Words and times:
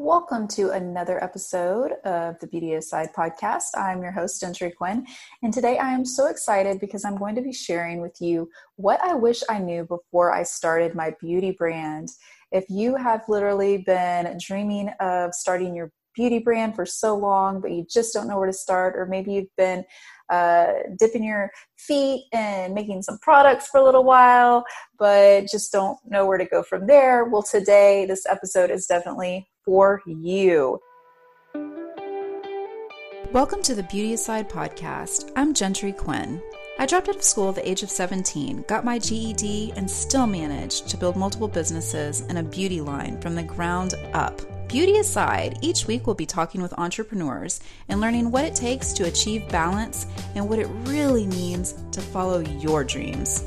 Welcome 0.00 0.46
to 0.50 0.70
another 0.70 1.22
episode 1.24 1.94
of 2.04 2.38
the 2.38 2.46
Beauty 2.46 2.74
Aside 2.74 3.08
podcast. 3.12 3.64
I'm 3.74 4.00
your 4.00 4.12
host, 4.12 4.40
Gentry 4.40 4.70
Quinn, 4.70 5.04
and 5.42 5.52
today 5.52 5.76
I 5.76 5.90
am 5.90 6.04
so 6.04 6.28
excited 6.28 6.78
because 6.78 7.04
I'm 7.04 7.16
going 7.16 7.34
to 7.34 7.42
be 7.42 7.52
sharing 7.52 8.00
with 8.00 8.14
you 8.20 8.48
what 8.76 9.02
I 9.02 9.14
wish 9.14 9.42
I 9.50 9.58
knew 9.58 9.82
before 9.82 10.32
I 10.32 10.44
started 10.44 10.94
my 10.94 11.14
beauty 11.20 11.50
brand. 11.50 12.10
If 12.52 12.66
you 12.70 12.94
have 12.94 13.24
literally 13.26 13.78
been 13.78 14.38
dreaming 14.38 14.90
of 15.00 15.34
starting 15.34 15.74
your 15.74 15.90
beauty 16.14 16.38
brand 16.38 16.76
for 16.76 16.86
so 16.86 17.16
long, 17.16 17.60
but 17.60 17.72
you 17.72 17.84
just 17.90 18.14
don't 18.14 18.28
know 18.28 18.38
where 18.38 18.46
to 18.46 18.52
start, 18.52 18.94
or 18.96 19.04
maybe 19.04 19.32
you've 19.32 19.56
been 19.56 19.84
uh, 20.30 20.74
dipping 20.96 21.24
your 21.24 21.50
feet 21.76 22.26
and 22.32 22.72
making 22.72 23.02
some 23.02 23.18
products 23.18 23.66
for 23.66 23.80
a 23.80 23.84
little 23.84 24.04
while, 24.04 24.64
but 24.96 25.48
just 25.50 25.72
don't 25.72 25.98
know 26.06 26.24
where 26.24 26.38
to 26.38 26.44
go 26.44 26.62
from 26.62 26.86
there. 26.86 27.24
Well, 27.24 27.42
today, 27.42 28.06
this 28.06 28.26
episode 28.26 28.70
is 28.70 28.86
definitely 28.86 29.48
for 29.68 30.00
you. 30.06 30.80
Welcome 33.32 33.60
to 33.64 33.74
the 33.74 33.82
Beauty 33.82 34.14
Aside 34.14 34.48
podcast. 34.48 35.30
I'm 35.36 35.52
Gentry 35.52 35.92
Quinn. 35.92 36.40
I 36.78 36.86
dropped 36.86 37.10
out 37.10 37.16
of 37.16 37.22
school 37.22 37.50
at 37.50 37.56
the 37.56 37.68
age 37.68 37.82
of 37.82 37.90
17, 37.90 38.64
got 38.66 38.86
my 38.86 38.98
GED, 38.98 39.74
and 39.76 39.90
still 39.90 40.26
managed 40.26 40.88
to 40.88 40.96
build 40.96 41.16
multiple 41.16 41.48
businesses 41.48 42.22
and 42.30 42.38
a 42.38 42.42
beauty 42.42 42.80
line 42.80 43.20
from 43.20 43.34
the 43.34 43.42
ground 43.42 43.92
up. 44.14 44.40
Beauty 44.70 44.96
aside, 44.96 45.58
each 45.60 45.86
week 45.86 46.06
we'll 46.06 46.16
be 46.16 46.24
talking 46.24 46.62
with 46.62 46.72
entrepreneurs 46.78 47.60
and 47.90 48.00
learning 48.00 48.30
what 48.30 48.46
it 48.46 48.54
takes 48.54 48.94
to 48.94 49.04
achieve 49.04 49.46
balance 49.50 50.06
and 50.34 50.48
what 50.48 50.58
it 50.58 50.68
really 50.84 51.26
means 51.26 51.74
to 51.92 52.00
follow 52.00 52.38
your 52.38 52.84
dreams. 52.84 53.44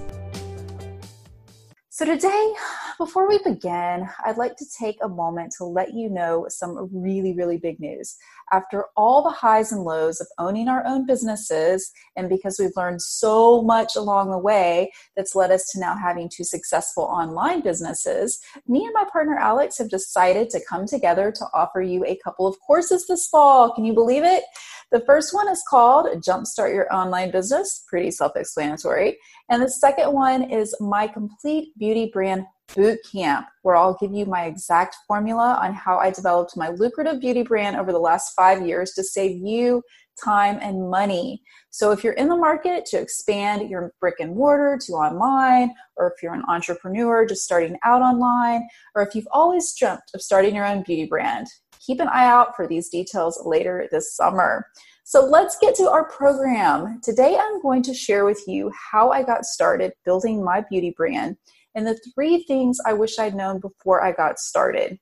So, 1.90 2.06
today, 2.06 2.54
before 3.02 3.28
we 3.28 3.40
begin, 3.40 4.08
I'd 4.24 4.38
like 4.38 4.56
to 4.58 4.66
take 4.80 4.98
a 5.02 5.10
moment 5.10 5.56
to 5.58 5.66
let 5.66 5.92
you 5.96 6.08
know 6.08 6.46
some 6.50 6.88
really, 6.94 7.34
really 7.34 7.58
big 7.58 7.80
news. 7.80 8.16
After 8.52 8.86
all 8.96 9.24
the 9.24 9.32
highs 9.32 9.72
and 9.72 9.82
lows 9.82 10.22
of 10.22 10.28
owning 10.38 10.68
our 10.68 10.86
own 10.86 11.08
businesses, 11.08 11.92
and 12.16 12.30
because 12.30 12.60
we've 12.60 12.78
learned 12.78 13.02
so 13.02 13.64
much 13.64 13.96
along 13.96 14.30
the 14.30 14.38
way 14.38 14.92
that's 15.16 15.34
led 15.34 15.50
us 15.50 15.68
to 15.72 15.80
now 15.80 15.98
having 15.98 16.30
two 16.30 16.44
successful 16.44 17.06
online 17.06 17.62
businesses, 17.62 18.40
me 18.68 18.86
and 18.86 18.94
my 18.94 19.06
partner 19.12 19.36
Alex 19.36 19.80
have 19.80 19.90
decided 19.90 20.52
to 20.52 20.62
come 20.70 20.86
together 20.86 21.32
to 21.32 21.46
offer 21.56 21.82
you 21.82 22.06
a 22.06 22.20
couple 22.24 22.46
of 22.46 22.56
courses 22.60 23.08
this 23.08 23.28
fall. 23.28 23.74
Can 23.74 23.84
you 23.84 23.96
believe 23.96 24.24
it? 24.24 24.44
The 24.92 25.04
first 25.08 25.34
one 25.34 25.48
is 25.48 25.64
called 25.68 26.06
Jumpstart 26.22 26.74
Your 26.74 26.94
Online 26.94 27.32
Business, 27.32 27.84
pretty 27.88 28.12
self 28.12 28.34
explanatory. 28.36 29.18
And 29.50 29.64
the 29.64 29.70
second 29.70 30.12
one 30.12 30.52
is 30.52 30.76
My 30.80 31.08
Complete 31.08 31.70
Beauty 31.80 32.12
Brand 32.14 32.46
Boot 32.76 33.00
Camp, 33.12 33.48
where 33.62 33.76
I'll 33.76 33.98
give 34.00 34.14
you 34.14 34.26
my 34.26 34.46
exact 34.46 34.96
formula 35.08 35.60
on 35.62 35.74
how 35.74 35.98
I 35.98 36.12
developed 36.12 36.58
my 36.58 36.70
lucrative 36.70 37.20
beauty 37.20 37.44
brand 37.44 37.76
over 37.76 37.92
the 37.92 38.00
last 38.00 38.34
five 38.36 38.66
years 38.66 38.92
to 38.94 39.04
save 39.04 39.38
you 39.38 39.82
time 40.24 40.60
and 40.62 40.90
money. 40.90 41.42
So, 41.70 41.92
if 41.92 42.04
you're 42.04 42.14
in 42.14 42.28
the 42.28 42.36
market 42.36 42.86
to 42.88 43.00
expand 43.00 43.70
your 43.70 43.94
brick 44.00 44.16
and 44.20 44.36
mortar 44.36 44.80
to 44.86 44.94
online, 44.94 45.74
or 45.98 46.08
if 46.08 46.22
you're 46.22 46.34
an 46.34 46.46
entrepreneur 46.48 47.26
just 47.26 47.44
starting 47.44 47.78
out 47.84 48.02
online, 48.02 48.68
or 48.96 49.02
if 49.02 49.16
you've 49.16 49.28
always 49.32 49.74
dreamt 49.78 50.02
of 50.14 50.22
starting 50.22 50.56
your 50.56 50.66
own 50.66 50.84
beauty 50.84 51.06
brand, 51.06 51.48
keep 51.86 52.00
an 52.00 52.08
eye 52.10 52.28
out 52.28 52.56
for 52.56 52.68
these 52.68 52.90
details 52.90 53.42
later 53.46 53.88
this 53.92 54.16
summer. 54.16 54.68
So 55.04 55.26
let's 55.26 55.58
get 55.60 55.76
to 55.76 55.90
our 55.90 56.08
program. 56.08 57.02
Today 57.04 57.38
I'm 57.38 57.62
going 57.62 57.84
to 57.84 57.94
share 57.94 58.24
with 58.24 58.42
you 58.48 58.72
how 58.92 59.10
I 59.10 59.24
got 59.24 59.46
started 59.46 59.92
building 60.06 60.44
my 60.44 60.64
beauty 60.70 60.94
brand 60.96 61.36
and 61.76 61.86
the 61.86 62.00
three 62.14 62.44
things 62.44 62.80
I 62.86 62.94
wish 62.94 63.20
I'd 63.20 63.36
known 63.36 63.60
before 63.60 64.04
I 64.04 64.12
got 64.12 64.40
started. 64.40 65.00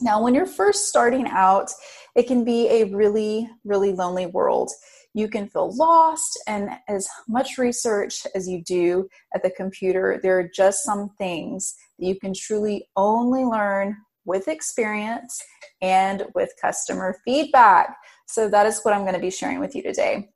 Now, 0.00 0.22
when 0.22 0.34
you're 0.34 0.46
first 0.46 0.88
starting 0.88 1.26
out, 1.28 1.70
it 2.16 2.26
can 2.26 2.44
be 2.44 2.68
a 2.68 2.84
really, 2.84 3.48
really 3.64 3.92
lonely 3.92 4.26
world. 4.26 4.70
You 5.14 5.28
can 5.28 5.48
feel 5.48 5.74
lost, 5.76 6.40
and 6.48 6.70
as 6.88 7.06
much 7.28 7.58
research 7.58 8.26
as 8.34 8.48
you 8.48 8.62
do 8.64 9.08
at 9.34 9.44
the 9.44 9.50
computer, 9.50 10.18
there 10.22 10.38
are 10.40 10.50
just 10.52 10.84
some 10.84 11.10
things 11.18 11.74
that 11.98 12.06
you 12.06 12.18
can 12.18 12.34
truly 12.34 12.88
only 12.96 13.44
learn 13.44 13.96
with 14.24 14.48
experience 14.48 15.40
and 15.80 16.24
with 16.34 16.50
customer 16.60 17.16
feedback. 17.24 17.96
So, 18.26 18.48
that 18.48 18.66
is 18.66 18.80
what 18.82 18.94
I'm 18.94 19.02
going 19.02 19.14
to 19.14 19.20
be 19.20 19.30
sharing 19.30 19.60
with 19.60 19.76
you 19.76 19.82
today. 19.82 20.30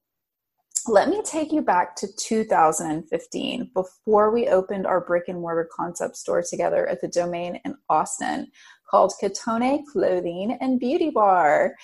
Let 0.88 1.10
me 1.10 1.20
take 1.20 1.52
you 1.52 1.60
back 1.60 1.96
to 1.96 2.08
2015 2.16 3.70
before 3.74 4.32
we 4.32 4.48
opened 4.48 4.86
our 4.86 5.02
brick 5.02 5.24
and 5.28 5.38
mortar 5.38 5.68
concept 5.70 6.16
store 6.16 6.42
together 6.42 6.88
at 6.88 7.02
the 7.02 7.08
domain 7.08 7.60
in 7.66 7.74
Austin 7.90 8.46
called 8.90 9.12
Katone 9.22 9.82
Clothing 9.92 10.56
and 10.62 10.80
Beauty 10.80 11.10
Bar. 11.10 11.74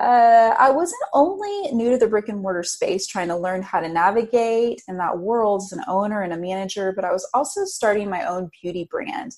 Uh, 0.00 0.54
I 0.58 0.70
wasn't 0.70 1.02
only 1.12 1.72
new 1.72 1.90
to 1.90 1.98
the 1.98 2.08
brick 2.08 2.30
and 2.30 2.40
mortar 2.40 2.62
space 2.62 3.06
trying 3.06 3.28
to 3.28 3.36
learn 3.36 3.60
how 3.60 3.80
to 3.80 3.88
navigate 3.88 4.80
in 4.88 4.96
that 4.96 5.18
world 5.18 5.60
as 5.66 5.72
an 5.72 5.84
owner 5.86 6.22
and 6.22 6.32
a 6.32 6.38
manager, 6.38 6.94
but 6.96 7.04
I 7.04 7.12
was 7.12 7.28
also 7.34 7.66
starting 7.66 8.08
my 8.08 8.24
own 8.24 8.48
beauty 8.62 8.88
brand. 8.90 9.32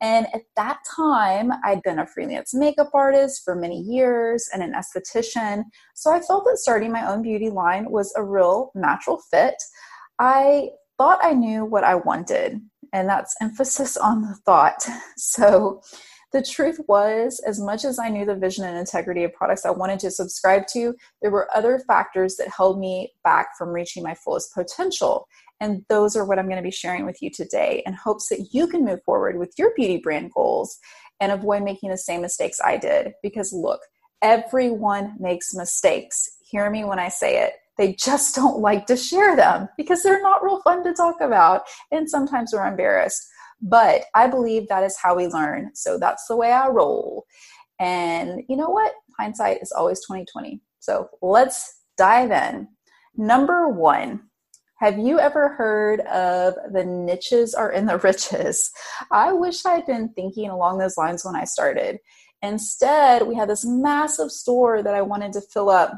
And 0.00 0.26
at 0.32 0.42
that 0.56 0.78
time, 0.96 1.52
I'd 1.64 1.82
been 1.82 1.98
a 1.98 2.06
freelance 2.06 2.54
makeup 2.54 2.90
artist 2.94 3.42
for 3.44 3.54
many 3.54 3.80
years 3.80 4.48
and 4.52 4.62
an 4.62 4.74
esthetician. 4.74 5.64
So 5.94 6.12
I 6.12 6.20
felt 6.20 6.44
that 6.44 6.58
starting 6.58 6.92
my 6.92 7.10
own 7.10 7.22
beauty 7.22 7.50
line 7.50 7.90
was 7.90 8.12
a 8.16 8.22
real 8.22 8.70
natural 8.74 9.20
fit. 9.30 9.54
I 10.18 10.70
thought 10.98 11.18
I 11.22 11.32
knew 11.32 11.64
what 11.64 11.84
I 11.84 11.96
wanted, 11.96 12.60
and 12.92 13.08
that's 13.08 13.34
emphasis 13.40 13.96
on 13.96 14.22
the 14.22 14.34
thought. 14.44 14.86
So 15.16 15.82
the 16.32 16.42
truth 16.42 16.78
was, 16.88 17.40
as 17.46 17.58
much 17.58 17.84
as 17.84 17.98
I 17.98 18.10
knew 18.10 18.26
the 18.26 18.36
vision 18.36 18.64
and 18.64 18.76
integrity 18.76 19.24
of 19.24 19.32
products 19.32 19.64
I 19.64 19.70
wanted 19.70 19.98
to 20.00 20.10
subscribe 20.10 20.66
to, 20.68 20.94
there 21.22 21.30
were 21.30 21.48
other 21.56 21.78
factors 21.86 22.36
that 22.36 22.48
held 22.48 22.78
me 22.78 23.12
back 23.24 23.56
from 23.56 23.70
reaching 23.70 24.02
my 24.02 24.14
fullest 24.14 24.52
potential. 24.52 25.26
And 25.60 25.84
those 25.88 26.16
are 26.16 26.24
what 26.24 26.38
I'm 26.38 26.46
going 26.46 26.56
to 26.56 26.62
be 26.62 26.70
sharing 26.70 27.04
with 27.04 27.20
you 27.20 27.30
today 27.30 27.82
in 27.86 27.92
hopes 27.92 28.28
that 28.28 28.48
you 28.52 28.66
can 28.68 28.84
move 28.84 29.02
forward 29.04 29.38
with 29.38 29.52
your 29.58 29.72
beauty 29.74 29.98
brand 29.98 30.32
goals 30.34 30.78
and 31.20 31.32
avoid 31.32 31.62
making 31.62 31.90
the 31.90 31.98
same 31.98 32.22
mistakes 32.22 32.60
I 32.64 32.76
did. 32.76 33.12
Because 33.22 33.52
look, 33.52 33.80
everyone 34.22 35.16
makes 35.18 35.54
mistakes. 35.54 36.28
Hear 36.42 36.70
me 36.70 36.84
when 36.84 36.98
I 36.98 37.08
say 37.08 37.42
it. 37.42 37.54
They 37.76 37.94
just 37.94 38.34
don't 38.34 38.60
like 38.60 38.86
to 38.86 38.96
share 38.96 39.36
them 39.36 39.68
because 39.76 40.02
they're 40.02 40.22
not 40.22 40.42
real 40.42 40.60
fun 40.62 40.84
to 40.84 40.92
talk 40.92 41.20
about. 41.20 41.62
And 41.92 42.08
sometimes 42.08 42.52
we're 42.52 42.66
embarrassed. 42.66 43.26
But 43.60 44.02
I 44.14 44.28
believe 44.28 44.68
that 44.68 44.84
is 44.84 44.96
how 44.96 45.16
we 45.16 45.26
learn. 45.26 45.70
So 45.74 45.98
that's 45.98 46.26
the 46.26 46.36
way 46.36 46.52
I 46.52 46.68
roll. 46.68 47.24
And 47.80 48.42
you 48.48 48.56
know 48.56 48.70
what? 48.70 48.92
Hindsight 49.18 49.62
is 49.62 49.72
always 49.72 49.98
2020. 50.00 50.60
So 50.78 51.08
let's 51.22 51.82
dive 51.96 52.30
in. 52.30 52.68
Number 53.16 53.68
one, 53.68 54.27
have 54.78 54.96
you 54.96 55.18
ever 55.18 55.48
heard 55.48 56.00
of 56.02 56.54
the 56.72 56.84
niches 56.84 57.52
are 57.52 57.70
in 57.72 57.86
the 57.86 57.98
riches? 58.04 58.70
I 59.10 59.32
wish 59.32 59.66
I'd 59.66 59.86
been 59.86 60.10
thinking 60.10 60.50
along 60.50 60.78
those 60.78 60.96
lines 60.96 61.24
when 61.24 61.34
I 61.34 61.44
started. 61.44 61.98
Instead, 62.42 63.26
we 63.26 63.34
had 63.34 63.48
this 63.48 63.64
massive 63.64 64.30
store 64.30 64.82
that 64.82 64.94
I 64.94 65.02
wanted 65.02 65.32
to 65.32 65.40
fill 65.40 65.68
up, 65.68 65.92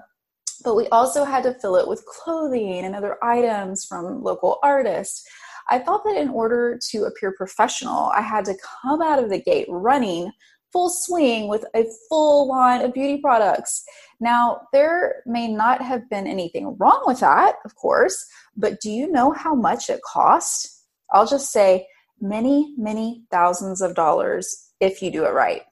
but 0.64 0.76
we 0.76 0.88
also 0.88 1.24
had 1.24 1.42
to 1.42 1.54
fill 1.54 1.76
it 1.76 1.86
with 1.88 2.06
clothing 2.06 2.84
and 2.84 2.94
other 2.94 3.22
items 3.22 3.84
from 3.84 4.22
local 4.22 4.58
artists. 4.62 5.28
I 5.68 5.78
thought 5.78 6.02
that 6.04 6.16
in 6.16 6.30
order 6.30 6.78
to 6.90 7.04
appear 7.04 7.32
professional, 7.36 8.10
I 8.14 8.22
had 8.22 8.46
to 8.46 8.56
come 8.82 9.02
out 9.02 9.22
of 9.22 9.28
the 9.28 9.42
gate 9.42 9.66
running 9.68 10.32
full 10.72 10.90
swing 10.90 11.48
with 11.48 11.64
a 11.74 11.84
full 12.08 12.48
line 12.48 12.82
of 12.82 12.92
beauty 12.92 13.20
products. 13.20 13.84
Now, 14.20 14.62
there 14.72 15.22
may 15.26 15.48
not 15.48 15.82
have 15.82 16.08
been 16.10 16.26
anything 16.26 16.76
wrong 16.78 17.02
with 17.06 17.20
that, 17.20 17.56
of 17.64 17.74
course, 17.74 18.24
but 18.56 18.80
do 18.80 18.90
you 18.90 19.10
know 19.10 19.32
how 19.32 19.54
much 19.54 19.88
it 19.88 20.00
cost? 20.02 20.84
I'll 21.12 21.26
just 21.26 21.50
say 21.50 21.86
many, 22.20 22.74
many 22.76 23.24
thousands 23.30 23.80
of 23.80 23.94
dollars 23.94 24.72
if 24.80 25.02
you 25.02 25.10
do 25.10 25.24
it 25.24 25.32
right. 25.32 25.62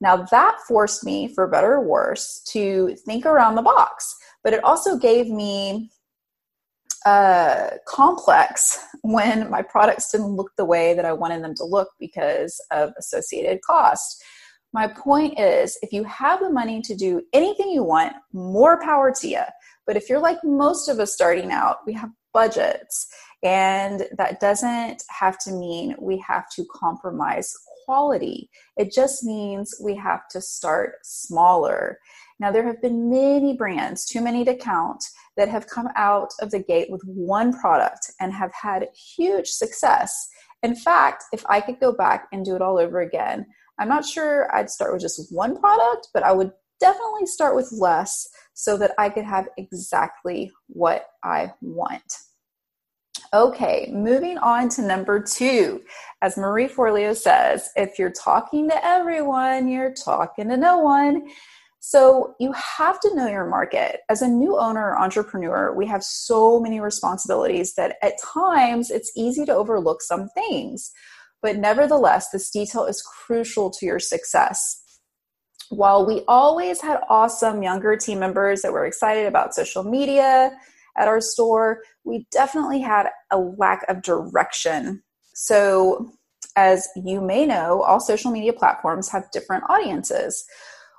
Now, 0.00 0.26
that 0.30 0.58
forced 0.68 1.04
me, 1.04 1.28
for 1.34 1.48
better 1.48 1.74
or 1.74 1.80
worse, 1.80 2.42
to 2.48 2.94
think 3.06 3.24
around 3.24 3.54
the 3.54 3.62
box, 3.62 4.14
but 4.44 4.52
it 4.52 4.62
also 4.62 4.98
gave 4.98 5.28
me 5.28 5.90
uh, 7.06 7.70
complex 7.86 8.84
when 9.02 9.48
my 9.48 9.62
products 9.62 10.10
didn't 10.10 10.36
look 10.36 10.50
the 10.56 10.64
way 10.64 10.92
that 10.92 11.04
I 11.04 11.12
wanted 11.12 11.42
them 11.42 11.54
to 11.54 11.64
look 11.64 11.88
because 11.98 12.60
of 12.70 12.92
associated 12.98 13.60
cost. 13.62 14.22
My 14.72 14.88
point 14.88 15.38
is, 15.38 15.78
if 15.82 15.92
you 15.92 16.04
have 16.04 16.40
the 16.40 16.50
money 16.50 16.82
to 16.82 16.94
do 16.94 17.22
anything 17.32 17.70
you 17.70 17.82
want, 17.82 18.14
more 18.32 18.80
power 18.82 19.12
to 19.12 19.28
you. 19.28 19.42
But 19.86 19.96
if 19.96 20.08
you're 20.08 20.20
like 20.20 20.42
most 20.44 20.88
of 20.88 20.98
us 20.98 21.14
starting 21.14 21.50
out, 21.52 21.78
we 21.86 21.92
have 21.94 22.10
budgets, 22.34 23.06
and 23.42 24.06
that 24.18 24.40
doesn't 24.40 25.02
have 25.08 25.38
to 25.38 25.52
mean 25.52 25.94
we 25.98 26.18
have 26.26 26.50
to 26.56 26.66
compromise 26.70 27.54
quality. 27.84 28.50
It 28.76 28.92
just 28.92 29.24
means 29.24 29.74
we 29.82 29.94
have 29.96 30.28
to 30.30 30.40
start 30.40 30.96
smaller. 31.04 31.98
Now, 32.38 32.50
there 32.50 32.66
have 32.66 32.82
been 32.82 33.08
many 33.08 33.56
brands, 33.56 34.04
too 34.04 34.20
many 34.20 34.44
to 34.44 34.54
count, 34.54 35.02
that 35.36 35.48
have 35.48 35.68
come 35.68 35.88
out 35.96 36.32
of 36.40 36.50
the 36.50 36.58
gate 36.58 36.90
with 36.90 37.02
one 37.04 37.58
product 37.58 38.10
and 38.20 38.32
have 38.32 38.52
had 38.52 38.88
huge 39.16 39.48
success. 39.48 40.28
In 40.62 40.74
fact, 40.74 41.24
if 41.32 41.44
I 41.48 41.60
could 41.60 41.78
go 41.80 41.92
back 41.92 42.26
and 42.32 42.44
do 42.44 42.56
it 42.56 42.62
all 42.62 42.78
over 42.78 43.00
again, 43.00 43.46
I'm 43.78 43.88
not 43.88 44.04
sure 44.04 44.54
I'd 44.54 44.70
start 44.70 44.92
with 44.92 45.02
just 45.02 45.32
one 45.32 45.58
product, 45.58 46.08
but 46.14 46.22
I 46.22 46.32
would 46.32 46.52
definitely 46.80 47.26
start 47.26 47.56
with 47.56 47.72
less 47.72 48.28
so 48.54 48.76
that 48.78 48.92
I 48.98 49.08
could 49.08 49.24
have 49.24 49.48
exactly 49.56 50.52
what 50.68 51.06
I 51.22 51.52
want. 51.60 52.12
Okay, 53.34 53.90
moving 53.92 54.38
on 54.38 54.68
to 54.70 54.82
number 54.82 55.20
two. 55.20 55.82
As 56.22 56.36
Marie 56.36 56.68
Forleo 56.68 57.14
says, 57.14 57.68
if 57.76 57.98
you're 57.98 58.12
talking 58.12 58.68
to 58.68 58.84
everyone, 58.84 59.68
you're 59.68 59.94
talking 59.94 60.48
to 60.48 60.56
no 60.56 60.78
one. 60.78 61.28
So 61.80 62.34
you 62.40 62.52
have 62.52 62.98
to 63.00 63.14
know 63.14 63.28
your 63.28 63.46
market. 63.46 64.00
As 64.08 64.22
a 64.22 64.28
new 64.28 64.58
owner 64.58 64.90
or 64.90 64.98
entrepreneur, 64.98 65.74
we 65.74 65.86
have 65.86 66.02
so 66.02 66.58
many 66.60 66.80
responsibilities 66.80 67.74
that 67.74 67.96
at 68.02 68.14
times 68.22 68.90
it's 68.90 69.12
easy 69.16 69.44
to 69.44 69.54
overlook 69.54 70.02
some 70.02 70.28
things. 70.30 70.92
But 71.42 71.56
nevertheless, 71.56 72.30
this 72.30 72.50
detail 72.50 72.86
is 72.86 73.02
crucial 73.02 73.70
to 73.70 73.86
your 73.86 74.00
success. 74.00 74.82
While 75.68 76.06
we 76.06 76.22
always 76.28 76.80
had 76.80 77.00
awesome 77.08 77.62
younger 77.62 77.96
team 77.96 78.20
members 78.20 78.62
that 78.62 78.72
were 78.72 78.86
excited 78.86 79.26
about 79.26 79.54
social 79.54 79.82
media 79.82 80.52
at 80.96 81.08
our 81.08 81.20
store, 81.20 81.82
we 82.04 82.26
definitely 82.30 82.80
had 82.80 83.08
a 83.30 83.38
lack 83.38 83.84
of 83.88 84.02
direction. 84.02 85.02
So, 85.34 86.12
as 86.56 86.88
you 86.96 87.20
may 87.20 87.44
know, 87.46 87.82
all 87.82 88.00
social 88.00 88.30
media 88.30 88.52
platforms 88.52 89.08
have 89.10 89.30
different 89.32 89.64
audiences. 89.68 90.44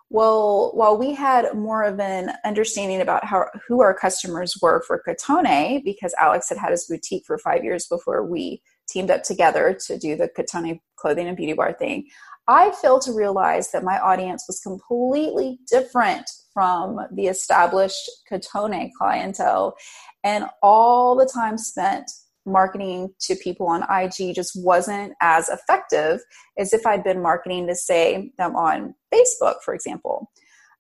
Well, 0.10 0.72
while 0.74 0.98
we 0.98 1.14
had 1.14 1.54
more 1.54 1.84
of 1.84 2.00
an 2.00 2.32
understanding 2.46 3.02
about 3.02 3.26
how 3.26 3.48
who 3.68 3.82
our 3.82 3.94
customers 3.94 4.58
were 4.62 4.84
for 4.86 5.02
Cotone, 5.06 5.84
because 5.84 6.14
Alex 6.20 6.48
had 6.50 6.58
had 6.58 6.72
his 6.72 6.86
boutique 6.86 7.26
for 7.26 7.38
five 7.38 7.64
years 7.64 7.88
before 7.88 8.26
we 8.26 8.62
teamed 8.88 9.12
up 9.12 9.24
together 9.24 9.78
to 9.88 9.98
do 9.98 10.16
the 10.16 10.30
Cotone 10.38 10.80
clothing 10.96 11.28
and 11.28 11.38
beauty 11.38 11.54
bar 11.54 11.74
thing, 11.74 12.08
I 12.48 12.72
failed 12.82 13.02
to 13.04 13.12
realize 13.12 13.72
that 13.72 13.84
my 13.84 14.00
audience 14.00 14.46
was 14.48 14.60
completely 14.60 15.60
different 15.70 16.30
from 16.54 17.00
the 17.12 17.28
established 17.28 18.10
Cotone 18.32 18.90
clientele, 18.98 19.76
and 20.24 20.46
all 20.64 21.16
the 21.16 21.30
time 21.32 21.58
spent 21.58 22.10
marketing 22.46 23.14
to 23.20 23.36
people 23.36 23.68
on 23.68 23.84
IG 23.92 24.34
just 24.34 24.54
wasn't 24.56 25.14
as 25.22 25.50
effective 25.50 26.22
as 26.58 26.74
if 26.74 26.86
I'd 26.86 27.04
been 27.04 27.22
marketing 27.22 27.68
to 27.68 27.76
say 27.76 28.32
them 28.38 28.56
on 28.56 28.96
Facebook, 29.14 29.56
for 29.64 29.74
example, 29.74 30.32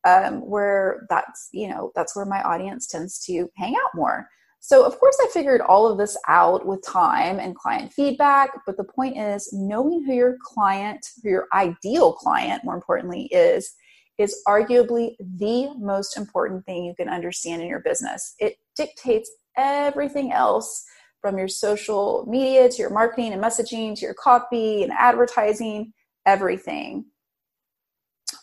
um, 0.05 0.35
where 0.49 1.05
that's 1.09 1.49
you 1.51 1.67
know 1.67 1.91
that's 1.95 2.15
where 2.15 2.25
my 2.25 2.41
audience 2.41 2.87
tends 2.87 3.19
to 3.25 3.49
hang 3.57 3.75
out 3.75 3.93
more. 3.93 4.27
So 4.67 4.83
of 4.85 4.99
course 4.99 5.15
I 5.21 5.29
figured 5.31 5.61
all 5.61 5.87
of 5.87 5.97
this 5.97 6.17
out 6.27 6.65
with 6.65 6.85
time 6.85 7.39
and 7.39 7.55
client 7.55 7.93
feedback, 7.93 8.49
but 8.65 8.75
the 8.75 8.83
point 8.83 9.15
is 9.15 9.47
knowing 9.53 10.03
who 10.03 10.11
your 10.11 10.37
client, 10.43 11.07
who 11.23 11.29
your 11.29 11.47
ideal 11.53 12.11
client, 12.11 12.65
more 12.65 12.75
importantly, 12.75 13.27
is 13.27 13.73
is 14.17 14.35
arguably 14.45 15.15
the 15.19 15.73
most 15.79 16.17
important 16.17 16.65
thing 16.65 16.83
you 16.83 16.93
can 16.95 17.07
understand 17.07 17.61
in 17.61 17.69
your 17.69 17.79
business. 17.79 18.35
It 18.39 18.57
dictates 18.75 19.31
everything 19.55 20.33
else 20.33 20.83
from 21.21 21.37
your 21.37 21.47
social 21.47 22.25
media 22.27 22.67
to 22.67 22.77
your 22.77 22.89
marketing 22.89 23.31
and 23.31 23.41
messaging 23.41 23.95
to 23.95 24.01
your 24.01 24.15
copy 24.15 24.83
and 24.83 24.91
advertising, 24.91 25.93
everything. 26.25 27.05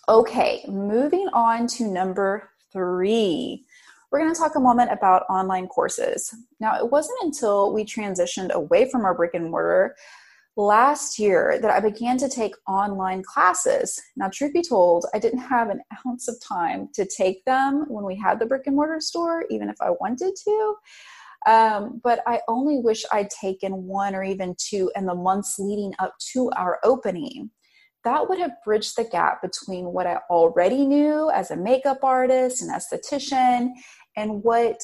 Okay, 0.08 0.64
moving 0.68 1.28
on 1.34 1.66
to 1.66 1.86
number 1.86 2.48
three. 2.72 3.66
We're 4.14 4.20
going 4.20 4.32
to 4.32 4.38
talk 4.38 4.54
a 4.54 4.60
moment 4.60 4.92
about 4.92 5.24
online 5.28 5.66
courses. 5.66 6.32
Now, 6.60 6.78
it 6.78 6.88
wasn't 6.88 7.18
until 7.22 7.72
we 7.74 7.84
transitioned 7.84 8.52
away 8.52 8.88
from 8.88 9.04
our 9.04 9.12
brick 9.12 9.34
and 9.34 9.50
mortar 9.50 9.96
last 10.56 11.18
year 11.18 11.58
that 11.60 11.72
I 11.72 11.80
began 11.80 12.16
to 12.18 12.28
take 12.28 12.54
online 12.68 13.24
classes. 13.24 14.00
Now, 14.14 14.28
truth 14.32 14.52
be 14.52 14.62
told, 14.62 15.04
I 15.12 15.18
didn't 15.18 15.40
have 15.40 15.68
an 15.68 15.80
ounce 16.06 16.28
of 16.28 16.40
time 16.40 16.90
to 16.94 17.04
take 17.04 17.44
them 17.44 17.86
when 17.88 18.04
we 18.04 18.14
had 18.14 18.38
the 18.38 18.46
brick 18.46 18.68
and 18.68 18.76
mortar 18.76 19.00
store, 19.00 19.46
even 19.50 19.68
if 19.68 19.74
I 19.80 19.90
wanted 19.90 20.36
to. 20.44 20.74
Um, 21.48 22.00
but 22.04 22.20
I 22.24 22.38
only 22.46 22.78
wish 22.78 23.04
I'd 23.10 23.30
taken 23.30 23.72
one 23.88 24.14
or 24.14 24.22
even 24.22 24.54
two 24.56 24.92
in 24.94 25.06
the 25.06 25.14
months 25.16 25.56
leading 25.58 25.92
up 25.98 26.14
to 26.34 26.52
our 26.52 26.78
opening. 26.84 27.50
That 28.04 28.28
would 28.28 28.38
have 28.38 28.52
bridged 28.64 28.96
the 28.96 29.04
gap 29.04 29.40
between 29.40 29.86
what 29.86 30.06
I 30.06 30.18
already 30.28 30.86
knew 30.86 31.30
as 31.30 31.50
a 31.50 31.56
makeup 31.56 32.04
artist 32.04 32.62
and 32.62 32.70
esthetician 32.70 33.70
and 34.16 34.42
what 34.42 34.82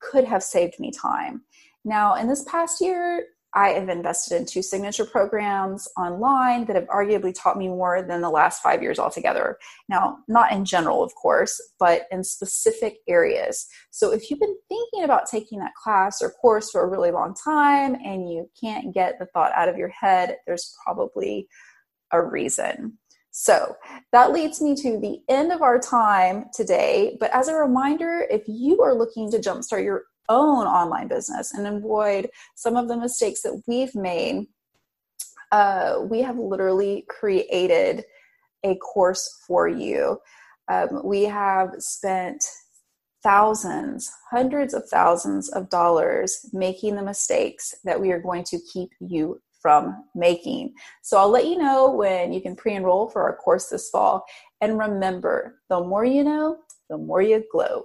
could 0.00 0.24
have 0.24 0.42
saved 0.42 0.78
me 0.78 0.90
time. 0.90 1.42
Now, 1.84 2.14
in 2.14 2.28
this 2.28 2.44
past 2.44 2.80
year, 2.80 3.26
I 3.56 3.68
have 3.70 3.88
invested 3.88 4.36
in 4.36 4.46
two 4.46 4.62
signature 4.62 5.04
programs 5.04 5.86
online 5.96 6.64
that 6.64 6.74
have 6.74 6.88
arguably 6.88 7.32
taught 7.32 7.56
me 7.56 7.68
more 7.68 8.02
than 8.02 8.20
the 8.20 8.30
last 8.30 8.60
five 8.60 8.82
years 8.82 8.98
altogether. 8.98 9.58
Now, 9.88 10.18
not 10.26 10.50
in 10.50 10.64
general, 10.64 11.04
of 11.04 11.14
course, 11.14 11.60
but 11.78 12.06
in 12.10 12.24
specific 12.24 12.98
areas. 13.08 13.66
So, 13.92 14.12
if 14.12 14.28
you've 14.28 14.40
been 14.40 14.56
thinking 14.68 15.04
about 15.04 15.30
taking 15.30 15.60
that 15.60 15.74
class 15.80 16.20
or 16.20 16.30
course 16.30 16.70
for 16.70 16.82
a 16.82 16.88
really 16.88 17.12
long 17.12 17.34
time 17.34 17.94
and 18.04 18.28
you 18.28 18.50
can't 18.60 18.92
get 18.92 19.20
the 19.20 19.26
thought 19.26 19.52
out 19.54 19.68
of 19.68 19.76
your 19.76 19.90
head, 19.90 20.38
there's 20.46 20.76
probably 20.84 21.46
a 22.10 22.20
reason. 22.20 22.98
So 23.36 23.74
that 24.12 24.30
leads 24.30 24.62
me 24.62 24.76
to 24.76 24.96
the 24.96 25.20
end 25.28 25.50
of 25.50 25.60
our 25.60 25.80
time 25.80 26.44
today. 26.54 27.16
But 27.18 27.34
as 27.34 27.48
a 27.48 27.56
reminder, 27.56 28.24
if 28.30 28.42
you 28.46 28.80
are 28.80 28.94
looking 28.94 29.28
to 29.32 29.38
jumpstart 29.38 29.82
your 29.82 30.04
own 30.28 30.68
online 30.68 31.08
business 31.08 31.52
and 31.52 31.66
avoid 31.66 32.30
some 32.54 32.76
of 32.76 32.86
the 32.86 32.96
mistakes 32.96 33.42
that 33.42 33.60
we've 33.66 33.92
made, 33.96 34.46
uh, 35.50 35.96
we 36.08 36.22
have 36.22 36.38
literally 36.38 37.06
created 37.08 38.04
a 38.62 38.76
course 38.76 39.42
for 39.48 39.66
you. 39.66 40.20
Um, 40.68 41.00
we 41.02 41.24
have 41.24 41.70
spent 41.78 42.44
thousands, 43.24 44.12
hundreds 44.30 44.74
of 44.74 44.88
thousands 44.88 45.48
of 45.48 45.68
dollars 45.70 46.48
making 46.52 46.94
the 46.94 47.02
mistakes 47.02 47.74
that 47.82 48.00
we 48.00 48.12
are 48.12 48.20
going 48.20 48.44
to 48.44 48.60
keep 48.72 48.90
you 49.00 49.40
from 49.64 50.04
making. 50.14 50.74
So 51.00 51.16
I'll 51.16 51.30
let 51.30 51.46
you 51.46 51.56
know 51.56 51.90
when 51.90 52.34
you 52.34 52.42
can 52.42 52.54
pre 52.54 52.74
enroll 52.74 53.08
for 53.08 53.22
our 53.22 53.34
course 53.34 53.68
this 53.68 53.88
fall. 53.88 54.22
And 54.60 54.78
remember, 54.78 55.62
the 55.70 55.80
more 55.80 56.04
you 56.04 56.22
know, 56.22 56.58
the 56.90 56.98
more 56.98 57.22
you 57.22 57.42
glow. 57.50 57.84